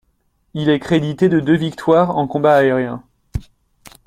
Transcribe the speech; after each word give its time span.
Il 0.55 0.71
est 0.71 0.79
crédité 0.79 1.29
de 1.29 1.39
deux 1.39 1.55
victoires 1.55 2.17
en 2.17 2.25
combat 2.25 2.55
aérien. 2.55 3.03